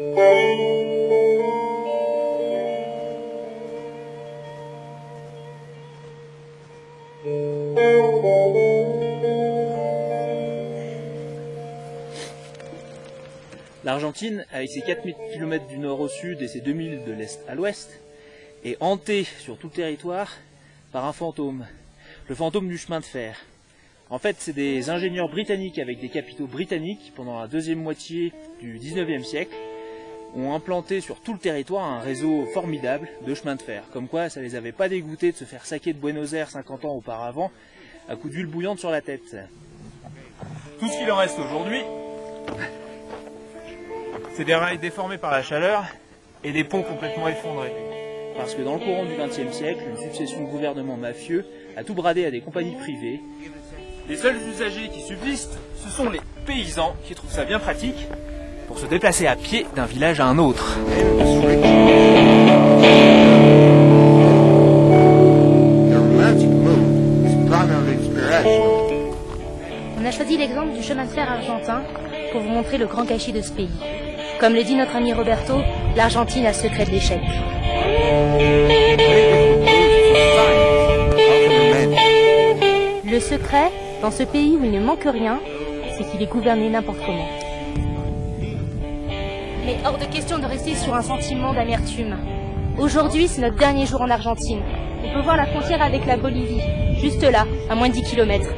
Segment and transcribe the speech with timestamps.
[0.00, 0.99] Música
[13.84, 17.54] L'Argentine, avec ses 4000 km du nord au sud et ses 2000 de l'est à
[17.54, 18.00] l'ouest,
[18.64, 20.34] est hantée sur tout le territoire
[20.92, 21.66] par un fantôme,
[22.28, 23.36] le fantôme du chemin de fer.
[24.08, 28.32] En fait, c'est des ingénieurs britanniques avec des capitaux britanniques pendant la deuxième moitié
[28.62, 29.54] du 19e siècle
[30.36, 33.82] ont implanté sur tout le territoire un réseau formidable de chemins de fer.
[33.92, 36.84] Comme quoi, ça les avait pas dégoûtés de se faire saquer de Buenos Aires 50
[36.84, 37.50] ans auparavant
[38.08, 39.36] à coup d'huile bouillante sur la tête.
[40.78, 41.82] Tout ce qu'il en reste aujourd'hui,
[44.34, 45.84] c'est des rails déformés par la chaleur
[46.42, 47.72] et des ponts complètement effondrés.
[48.36, 51.44] Parce que dans le courant du XXe siècle, une succession de gouvernements mafieux
[51.76, 53.20] a tout bradé à des compagnies privées.
[54.08, 58.08] Les seuls usagers qui subsistent, ce sont les paysans qui trouvent ça bien pratique
[58.70, 60.78] pour se déplacer à pied d'un village à un autre.
[69.98, 71.82] On a choisi l'exemple du chemin de fer argentin
[72.30, 73.68] pour vous montrer le grand cachet de ce pays.
[74.38, 75.54] Comme le dit notre ami Roberto,
[75.96, 77.20] l'Argentine a le secret de l'échec.
[83.04, 85.40] Le secret, dans ce pays où il ne manque rien,
[85.98, 87.39] c'est qu'il est gouverné n'importe comment.
[89.64, 92.16] Mais hors de question de rester sur un sentiment d'amertume.
[92.78, 94.60] Aujourd'hui, c'est notre dernier jour en Argentine.
[95.04, 96.62] On peut voir la frontière avec la Bolivie,
[97.00, 98.48] juste là, à moins de 10 km.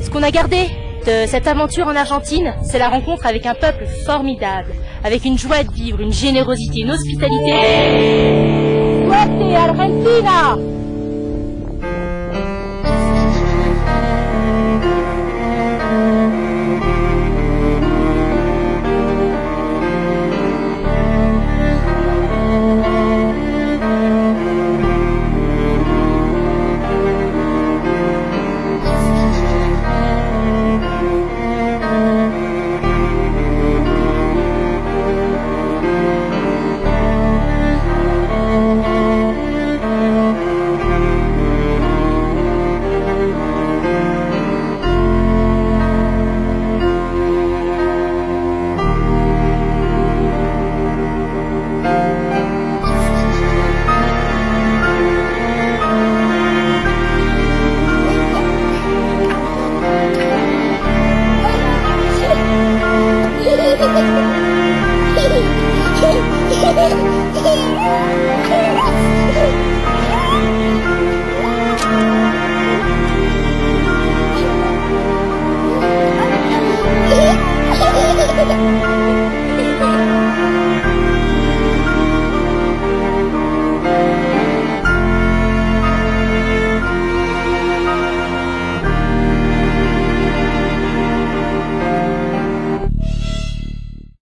[0.00, 0.68] Ce qu'on a gardé
[1.06, 4.72] de cette aventure en Argentine, c'est la rencontre avec un peuple formidable,
[5.04, 8.50] avec une joie de vivre, une générosité, une hospitalité.
[9.54, 10.56] Argentina